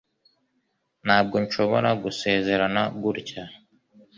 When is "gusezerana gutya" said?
2.03-3.43